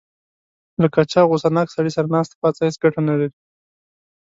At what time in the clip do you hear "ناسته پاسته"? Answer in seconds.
2.15-2.61